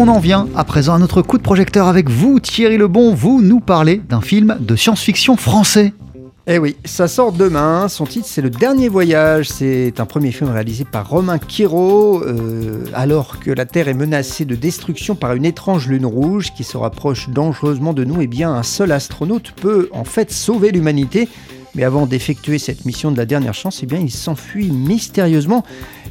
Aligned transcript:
On 0.00 0.06
en 0.06 0.20
vient 0.20 0.46
à 0.54 0.62
présent 0.62 0.94
à 0.94 0.98
notre 1.00 1.22
coup 1.22 1.38
de 1.38 1.42
projecteur 1.42 1.88
avec 1.88 2.08
vous, 2.08 2.38
Thierry 2.38 2.78
Lebon. 2.78 3.14
Vous 3.14 3.42
nous 3.42 3.58
parlez 3.58 3.96
d'un 3.96 4.20
film 4.20 4.56
de 4.60 4.76
science-fiction 4.76 5.36
français. 5.36 5.92
Eh 6.46 6.58
oui, 6.58 6.76
ça 6.84 7.08
sort 7.08 7.32
demain. 7.32 7.88
Son 7.88 8.06
titre, 8.06 8.28
c'est 8.30 8.40
Le 8.40 8.48
Dernier 8.48 8.88
Voyage. 8.88 9.48
C'est 9.48 9.98
un 9.98 10.06
premier 10.06 10.30
film 10.30 10.50
réalisé 10.50 10.84
par 10.84 11.08
Romain 11.08 11.38
Quiro. 11.38 12.22
Euh, 12.22 12.84
alors 12.94 13.40
que 13.40 13.50
la 13.50 13.66
Terre 13.66 13.88
est 13.88 13.94
menacée 13.94 14.44
de 14.44 14.54
destruction 14.54 15.16
par 15.16 15.32
une 15.32 15.44
étrange 15.44 15.88
lune 15.88 16.06
rouge 16.06 16.52
qui 16.54 16.62
se 16.62 16.76
rapproche 16.76 17.28
dangereusement 17.30 17.92
de 17.92 18.04
nous, 18.04 18.22
eh 18.22 18.28
bien, 18.28 18.52
un 18.52 18.62
seul 18.62 18.92
astronaute 18.92 19.50
peut 19.50 19.88
en 19.92 20.04
fait 20.04 20.30
sauver 20.30 20.70
l'humanité. 20.70 21.28
Mais 21.78 21.84
avant 21.84 22.06
d'effectuer 22.06 22.58
cette 22.58 22.86
mission 22.86 23.12
de 23.12 23.16
la 23.16 23.24
dernière 23.24 23.54
chance, 23.54 23.84
eh 23.84 23.86
bien, 23.86 24.00
il 24.00 24.10
s'enfuit 24.10 24.72
mystérieusement. 24.72 25.62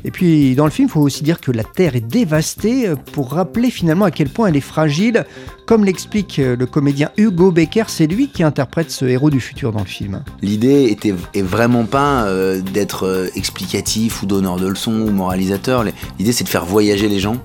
Et 0.06 0.12
puis 0.12 0.56
dans 0.56 0.64
le 0.64 0.72
film, 0.72 0.88
il 0.88 0.92
faut 0.92 1.02
aussi 1.02 1.26
dire 1.26 1.42
que 1.42 1.52
la 1.52 1.66
Terre 1.66 1.98
est 1.98 2.08
dévastée 2.08 2.90
pour 3.12 3.32
rappeler 3.32 3.70
finalement 3.70 4.06
à 4.06 4.12
quel 4.12 4.30
point 4.30 4.48
elle 4.48 4.56
est 4.56 4.62
fragile. 4.62 5.26
Comme 5.66 5.84
l'explique 5.84 6.38
le 6.38 6.66
comédien 6.66 7.12
Hugo 7.18 7.52
Becker, 7.52 7.84
c'est 7.88 8.08
lui 8.08 8.30
qui 8.30 8.44
interprète 8.44 8.92
ce 8.92 9.04
héros 9.04 9.30
du 9.30 9.42
futur 9.42 9.74
dans 9.74 9.82
le 9.82 9.86
film. 9.86 10.24
L'idée 10.42 10.86
était 10.86 11.14
est 11.34 11.42
vraiment 11.42 11.84
pas 11.84 12.24
euh, 12.24 12.62
d'être 12.62 13.06
euh, 13.06 13.28
explicatif 13.36 14.24
ou 14.24 14.26
donneur 14.26 14.56
de 14.56 14.68
leçons 14.68 15.02
ou 15.02 15.12
moralisateur. 15.12 15.84
L'idée 16.18 16.32
c'est 16.32 16.46
de 16.46 16.50
faire 16.50 16.64
voyager 16.64 17.10
les 17.10 17.20
gens. 17.20 17.36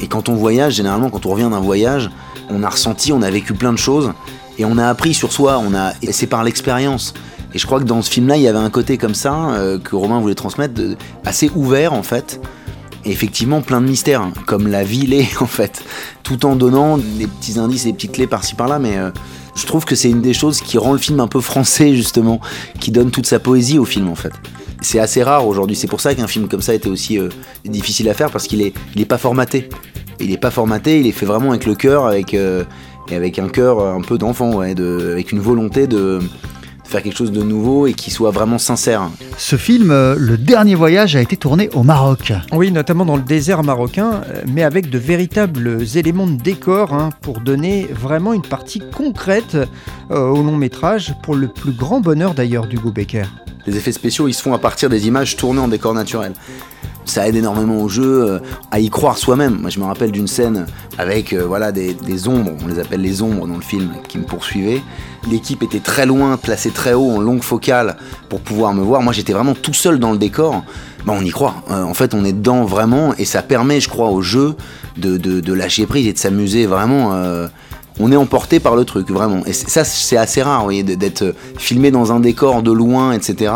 Et 0.00 0.06
quand 0.06 0.30
on 0.30 0.36
voyage, 0.36 0.76
généralement 0.76 1.10
quand 1.10 1.26
on 1.26 1.32
revient 1.32 1.50
d'un 1.50 1.60
voyage, 1.60 2.08
on 2.48 2.62
a 2.62 2.70
ressenti, 2.70 3.12
on 3.12 3.20
a 3.20 3.30
vécu 3.30 3.52
plein 3.52 3.74
de 3.74 3.78
choses 3.78 4.14
et 4.58 4.64
on 4.64 4.78
a 4.78 4.86
appris 4.86 5.12
sur 5.12 5.32
soi. 5.32 5.58
On 5.58 5.74
a, 5.74 5.92
c'est 6.10 6.26
par 6.26 6.44
l'expérience. 6.44 7.12
Et 7.54 7.58
je 7.58 7.66
crois 7.66 7.80
que 7.80 7.84
dans 7.84 8.02
ce 8.02 8.10
film-là, 8.10 8.36
il 8.36 8.42
y 8.42 8.48
avait 8.48 8.58
un 8.58 8.70
côté 8.70 8.98
comme 8.98 9.14
ça 9.14 9.50
euh, 9.50 9.78
que 9.78 9.96
Romain 9.96 10.20
voulait 10.20 10.34
transmettre, 10.34 10.80
assez 11.24 11.50
ouvert 11.54 11.92
en 11.92 12.02
fait. 12.02 12.40
Et 13.04 13.10
effectivement, 13.10 13.62
plein 13.62 13.80
de 13.80 13.86
mystères, 13.86 14.20
hein, 14.20 14.32
comme 14.46 14.68
la 14.68 14.84
vie 14.84 15.06
l'est 15.06 15.28
en 15.40 15.46
fait, 15.46 15.82
tout 16.22 16.44
en 16.44 16.56
donnant 16.56 16.98
des 16.98 17.26
petits 17.26 17.58
indices 17.58 17.84
des 17.84 17.92
petites 17.92 18.12
clés 18.12 18.26
par-ci 18.26 18.54
par-là. 18.54 18.78
Mais 18.78 18.98
euh, 18.98 19.10
je 19.54 19.66
trouve 19.66 19.84
que 19.84 19.94
c'est 19.94 20.10
une 20.10 20.20
des 20.20 20.34
choses 20.34 20.60
qui 20.60 20.78
rend 20.78 20.92
le 20.92 20.98
film 20.98 21.20
un 21.20 21.28
peu 21.28 21.40
français 21.40 21.94
justement, 21.94 22.40
qui 22.80 22.90
donne 22.90 23.10
toute 23.10 23.26
sa 23.26 23.38
poésie 23.38 23.78
au 23.78 23.84
film 23.84 24.08
en 24.08 24.14
fait. 24.14 24.32
C'est 24.80 25.00
assez 25.00 25.22
rare 25.22 25.46
aujourd'hui. 25.46 25.74
C'est 25.74 25.88
pour 25.88 26.00
ça 26.00 26.14
qu'un 26.14 26.28
film 26.28 26.48
comme 26.48 26.62
ça 26.62 26.74
était 26.74 26.88
aussi 26.88 27.18
euh, 27.18 27.30
difficile 27.64 28.08
à 28.10 28.14
faire 28.14 28.30
parce 28.30 28.46
qu'il 28.46 28.60
est, 28.60 28.74
il 28.94 29.00
est 29.00 29.06
pas 29.06 29.18
formaté. 29.18 29.68
Il 30.20 30.32
est 30.32 30.38
pas 30.38 30.50
formaté, 30.50 31.00
il 31.00 31.06
est 31.06 31.12
fait 31.12 31.26
vraiment 31.26 31.50
avec 31.50 31.64
le 31.64 31.76
cœur, 31.76 32.06
avec 32.06 32.34
et 33.10 33.14
avec 33.14 33.38
un 33.38 33.48
cœur 33.48 33.80
un 33.80 34.00
peu 34.00 34.18
d'enfant, 34.18 34.52
ouais, 34.54 34.74
de, 34.74 35.10
avec 35.12 35.32
une 35.32 35.38
volonté 35.38 35.86
de 35.86 36.20
faire 36.88 37.02
quelque 37.02 37.16
chose 37.16 37.32
de 37.32 37.42
nouveau 37.42 37.86
et 37.86 37.92
qui 37.92 38.10
soit 38.10 38.30
vraiment 38.30 38.58
sincère. 38.58 39.10
Ce 39.36 39.56
film, 39.56 39.90
euh, 39.90 40.16
Le 40.18 40.38
Dernier 40.38 40.74
Voyage, 40.74 41.16
a 41.16 41.20
été 41.20 41.36
tourné 41.36 41.68
au 41.74 41.82
Maroc. 41.82 42.32
Oui, 42.52 42.72
notamment 42.72 43.04
dans 43.04 43.16
le 43.16 43.22
désert 43.22 43.62
marocain, 43.62 44.22
euh, 44.28 44.42
mais 44.46 44.62
avec 44.62 44.88
de 44.88 44.98
véritables 44.98 45.78
éléments 45.96 46.26
de 46.26 46.40
décor 46.40 46.94
hein, 46.94 47.10
pour 47.20 47.40
donner 47.40 47.86
vraiment 47.92 48.32
une 48.32 48.42
partie 48.42 48.80
concrète 48.80 49.56
euh, 50.10 50.28
au 50.30 50.42
long 50.42 50.56
métrage, 50.56 51.14
pour 51.22 51.34
le 51.34 51.48
plus 51.48 51.72
grand 51.72 52.00
bonheur 52.00 52.34
d'ailleurs 52.34 52.66
d'Hugo 52.66 52.90
Becker. 52.90 53.26
Les 53.66 53.76
effets 53.76 53.92
spéciaux, 53.92 54.28
ils 54.28 54.34
se 54.34 54.42
font 54.42 54.54
à 54.54 54.58
partir 54.58 54.88
des 54.88 55.06
images 55.06 55.36
tournées 55.36 55.60
en 55.60 55.68
décor 55.68 55.92
naturel 55.92 56.32
ça 57.10 57.28
aide 57.28 57.36
énormément 57.36 57.80
au 57.80 57.88
jeu 57.88 58.40
à 58.70 58.80
y 58.80 58.90
croire 58.90 59.18
soi-même. 59.18 59.58
Moi, 59.60 59.70
je 59.70 59.78
me 59.78 59.84
rappelle 59.84 60.12
d'une 60.12 60.28
scène 60.28 60.66
avec 60.98 61.34
voilà 61.34 61.72
des, 61.72 62.28
ombres, 62.28 62.52
on 62.62 62.68
les 62.68 62.78
appelle 62.78 63.00
les 63.00 63.22
ombres 63.22 63.46
dans 63.46 63.56
le 63.56 63.62
film, 63.62 63.90
qui 64.08 64.18
me 64.18 64.24
poursuivaient 64.24 64.82
l'équipe 65.30 65.62
était 65.62 65.80
très 65.80 66.06
loin, 66.06 66.36
placée 66.36 66.70
très 66.70 66.92
haut, 66.92 67.10
en 67.10 67.20
longue 67.20 67.42
focale, 67.42 67.96
pour 68.28 68.40
pouvoir 68.40 68.74
me 68.74 68.82
voir. 68.82 69.02
Moi, 69.02 69.12
j'étais 69.12 69.32
vraiment 69.32 69.54
tout 69.54 69.74
seul 69.74 69.98
dans 69.98 70.12
le 70.12 70.18
décor. 70.18 70.64
Bah, 71.04 71.14
on 71.16 71.22
y 71.22 71.30
croit. 71.30 71.56
Euh, 71.70 71.82
en 71.82 71.94
fait, 71.94 72.14
on 72.14 72.24
est 72.24 72.32
dedans 72.32 72.64
vraiment, 72.64 73.14
et 73.16 73.24
ça 73.24 73.42
permet, 73.42 73.80
je 73.80 73.88
crois, 73.88 74.10
au 74.10 74.22
jeu 74.22 74.54
de, 74.96 75.52
lâcher 75.52 75.86
prise 75.86 76.06
et 76.06 76.12
de 76.12 76.18
s'amuser 76.18 76.66
vraiment. 76.66 77.12
Euh, 77.12 77.48
on 78.00 78.12
est 78.12 78.16
emporté 78.16 78.60
par 78.60 78.76
le 78.76 78.84
truc, 78.84 79.10
vraiment. 79.10 79.44
Et 79.46 79.52
ça, 79.52 79.84
c'est 79.84 80.16
assez 80.16 80.42
rare, 80.42 80.66
vous 80.68 80.82
d'être 80.82 81.34
filmé 81.56 81.90
dans 81.90 82.12
un 82.12 82.20
décor 82.20 82.62
de 82.62 82.72
loin, 82.72 83.12
etc. 83.12 83.52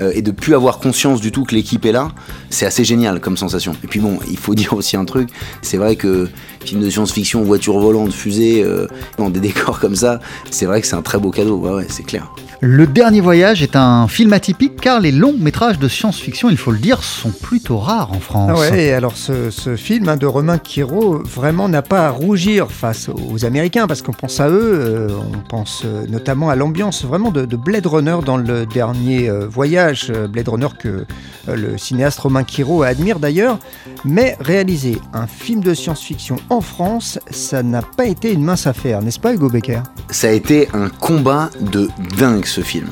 Euh, 0.00 0.12
et 0.14 0.22
de 0.22 0.30
plus 0.30 0.54
avoir 0.54 0.78
conscience 0.78 1.20
du 1.20 1.32
tout 1.32 1.44
que 1.44 1.54
l'équipe 1.54 1.84
est 1.84 1.92
là. 1.92 2.08
C'est 2.50 2.66
assez 2.66 2.84
génial 2.84 3.20
comme 3.20 3.36
sensation. 3.36 3.74
Et 3.84 3.86
puis 3.86 4.00
bon, 4.00 4.18
il 4.30 4.38
faut 4.38 4.54
dire 4.62 4.72
aussi 4.72 4.96
un 4.96 5.04
truc. 5.04 5.28
C'est 5.62 5.76
vrai 5.76 5.96
que 5.96 6.28
film 6.64 6.80
de 6.80 6.90
science-fiction, 6.90 7.42
voiture 7.42 7.78
volante, 7.78 8.12
fusée, 8.12 8.62
euh, 8.62 8.86
dans 9.18 9.30
des 9.30 9.40
décors 9.48 9.80
comme 9.80 9.96
ça, 9.96 10.20
c'est 10.50 10.66
vrai 10.66 10.80
que 10.80 10.86
c'est 10.86 10.96
un 10.96 11.02
très 11.02 11.18
beau 11.18 11.30
cadeau. 11.30 11.56
Ouais, 11.56 11.72
ouais, 11.72 11.86
c'est 11.88 12.04
clair. 12.04 12.32
Le 12.64 12.86
Dernier 12.86 13.20
Voyage 13.20 13.60
est 13.64 13.74
un 13.74 14.06
film 14.06 14.32
atypique 14.32 14.80
car 14.80 15.00
les 15.00 15.10
longs 15.10 15.34
métrages 15.36 15.80
de 15.80 15.88
science-fiction, 15.88 16.48
il 16.48 16.56
faut 16.56 16.70
le 16.70 16.78
dire, 16.78 17.02
sont 17.02 17.32
plutôt 17.32 17.78
rares 17.78 18.12
en 18.12 18.20
France. 18.20 18.52
Ah 18.54 18.70
ouais, 18.70 18.92
alors 18.92 19.16
ce, 19.16 19.74
film 19.74 20.08
hein, 20.08 20.16
de 20.16 20.26
Romain 20.26 20.58
Quiro 20.58 21.18
vraiment 21.24 21.68
n'a 21.68 21.82
pas 21.82 22.06
à 22.06 22.10
rougir 22.10 22.70
face 22.70 23.08
aux 23.08 23.44
Américains 23.44 23.88
parce 23.88 24.00
qu'on 24.00 24.12
pense 24.12 24.38
à 24.38 24.48
eux, 24.48 24.74
euh, 24.74 25.08
on 25.10 25.38
pense 25.48 25.82
euh, 25.84 26.06
notamment 26.06 26.50
à 26.50 26.54
l'ambiance 26.54 27.04
vraiment 27.04 27.32
de, 27.32 27.44
Blade 27.56 27.86
Runner 27.86 28.18
dans 28.24 28.36
le 28.36 28.64
dernier 28.64 29.28
euh, 29.28 29.48
voyage, 29.48 30.12
Blade 30.30 30.48
Runner 30.48 30.68
que 30.78 31.04
le 31.48 31.76
cinéaste 31.76 32.20
Romain 32.20 32.44
Quiro 32.44 32.84
admire 32.84 33.18
d'ailleurs, 33.18 33.58
mais 34.04 34.36
réaliser 34.38 34.98
un 35.12 35.26
film 35.26 35.62
de 35.62 35.74
science-fiction 35.74 36.36
en 36.52 36.60
France, 36.60 37.18
ça 37.30 37.62
n'a 37.62 37.80
pas 37.80 38.04
été 38.04 38.30
une 38.30 38.44
mince 38.44 38.66
affaire, 38.66 39.00
n'est-ce 39.00 39.18
pas 39.18 39.32
Hugo 39.32 39.48
Becker? 39.48 39.80
Ça 40.10 40.28
a 40.28 40.32
été 40.32 40.68
un 40.74 40.90
combat 40.90 41.48
de 41.58 41.88
dingue 42.18 42.44
ce 42.44 42.60
film. 42.60 42.88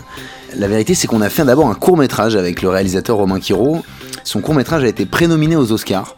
La 0.56 0.66
vérité, 0.66 0.94
c'est 0.94 1.06
qu'on 1.06 1.20
a 1.20 1.28
fait 1.28 1.44
d'abord 1.44 1.68
un 1.68 1.74
court 1.74 1.98
métrage 1.98 2.36
avec 2.36 2.62
le 2.62 2.70
réalisateur 2.70 3.18
Romain 3.18 3.38
Quiro. 3.38 3.84
Son 4.24 4.40
court 4.40 4.54
métrage 4.54 4.82
a 4.82 4.88
été 4.88 5.04
prénominé 5.04 5.56
aux 5.56 5.72
Oscars. 5.72 6.16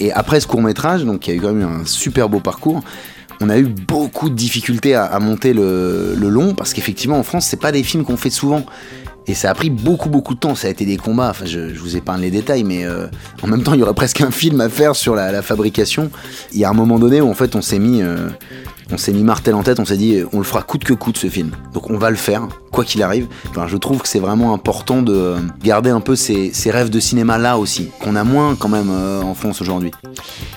Et 0.00 0.10
après 0.12 0.40
ce 0.40 0.46
court 0.46 0.62
métrage, 0.62 1.04
donc 1.04 1.20
qui 1.20 1.32
a 1.32 1.34
eu 1.34 1.40
quand 1.40 1.52
même 1.52 1.82
un 1.82 1.84
super 1.84 2.30
beau 2.30 2.40
parcours, 2.40 2.80
on 3.42 3.50
a 3.50 3.58
eu 3.58 3.64
beaucoup 3.64 4.30
de 4.30 4.34
difficultés 4.34 4.94
à, 4.94 5.18
monter 5.20 5.52
le, 5.52 6.14
long 6.16 6.54
parce 6.54 6.72
qu'effectivement 6.72 7.18
en 7.18 7.24
France, 7.24 7.44
c'est 7.44 7.60
pas 7.60 7.72
des 7.72 7.82
films 7.82 8.04
qu'on 8.04 8.16
fait 8.16 8.30
souvent. 8.30 8.64
Et 9.26 9.34
ça 9.34 9.50
a 9.50 9.54
pris 9.54 9.70
beaucoup 9.70 10.10
beaucoup 10.10 10.34
de 10.34 10.38
temps, 10.38 10.54
ça 10.54 10.68
a 10.68 10.70
été 10.70 10.84
des 10.84 10.98
combats, 10.98 11.30
enfin 11.30 11.46
je, 11.46 11.58
vous 11.78 11.96
épargne 11.96 12.20
les 12.20 12.30
détails, 12.30 12.62
mais 12.62 12.84
euh, 12.84 13.06
en 13.42 13.46
même 13.46 13.62
temps 13.62 13.72
il 13.72 13.80
y 13.80 13.82
aurait 13.82 13.94
presque 13.94 14.20
un 14.20 14.30
film 14.30 14.60
à 14.60 14.68
faire 14.68 14.94
sur 14.94 15.14
la, 15.14 15.40
fabrication. 15.40 16.10
Il 16.52 16.58
y 16.58 16.64
a 16.64 16.70
un 16.70 16.74
moment 16.74 16.98
donné 16.98 17.20
où 17.20 17.30
en 17.30 17.34
fait 17.34 17.56
on 17.56 17.62
s'est 17.62 17.78
mis, 17.78 18.02
euh, 18.02 18.28
on 18.92 18.96
s'est 18.96 19.12
mis 19.12 19.24
martel 19.24 19.54
en 19.54 19.62
tête, 19.62 19.80
on 19.80 19.84
s'est 19.84 19.96
dit 19.96 20.22
on 20.32 20.38
le 20.38 20.44
fera 20.44 20.62
coûte 20.62 20.84
que 20.84 20.94
coûte 20.94 21.16
ce 21.16 21.28
film. 21.28 21.52
Donc 21.72 21.90
on 21.90 21.98
va 21.98 22.10
le 22.10 22.16
faire, 22.16 22.48
quoi 22.70 22.84
qu'il 22.84 23.02
arrive. 23.02 23.26
Enfin, 23.50 23.66
je 23.68 23.76
trouve 23.76 24.02
que 24.02 24.08
c'est 24.08 24.18
vraiment 24.18 24.52
important 24.52 25.02
de 25.02 25.36
garder 25.62 25.90
un 25.90 26.00
peu 26.00 26.16
ces, 26.16 26.52
rêves 26.66 26.90
de 26.90 27.00
cinéma 27.00 27.38
là 27.38 27.58
aussi, 27.58 27.88
qu'on 28.00 28.16
a 28.16 28.24
moins 28.24 28.56
quand 28.56 28.68
même 28.68 28.90
euh, 28.90 29.22
en 29.22 29.34
France 29.34 29.60
aujourd'hui. 29.60 29.90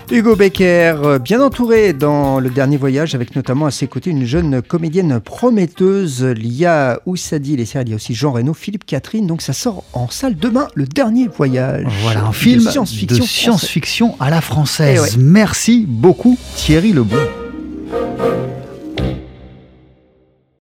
Hugo 0.10 0.36
Becker, 0.36 0.96
euh, 1.04 1.20
bien 1.20 1.42
entouré 1.42 1.94
dans 1.94 2.40
le 2.40 2.50
dernier 2.50 2.78
voyage, 2.78 3.14
avec 3.14 3.36
notamment 3.36 3.66
à 3.66 3.72
ses 3.72 3.88
côtés 3.88 4.10
une 4.10 4.26
jeune 4.26 4.62
comédienne 4.62 5.20
prometteuse, 5.20 6.24
Lia 6.24 7.00
Oussadi, 7.06 7.58
les 7.58 7.66
séries, 7.66 7.86
il 7.88 7.90
y 7.90 7.94
a 7.94 7.96
aussi 7.96 8.14
Jean 8.14 8.32
Reno, 8.32 8.54
Philippe 8.54 8.86
Catherine, 8.86 9.28
donc 9.28 9.42
ça 9.42 9.54
sort 9.54 9.84
en 9.94 10.10
salle 10.10 10.38
demain, 10.38 10.68
le 10.76 10.86
dernier 10.86 11.28
voyage. 11.28 11.86
Voilà, 12.02 12.26
un 12.26 12.32
film 12.32 12.64
de 12.64 13.22
science-fiction 13.22 14.16
à 14.20 14.30
la 14.30 14.42
française. 14.42 15.16
Eh 15.16 15.20
Merci 15.20 15.86
beaucoup 15.88 16.38
Thierry 16.56 16.94
Lebon. 16.94 17.18